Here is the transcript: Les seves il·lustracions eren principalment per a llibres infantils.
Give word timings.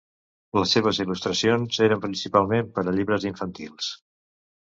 Les 0.59 0.71
seves 0.77 0.99
il·lustracions 1.03 1.77
eren 1.87 2.01
principalment 2.05 2.71
per 2.79 2.85
a 2.87 2.95
llibres 2.97 3.29
infantils. 3.33 3.91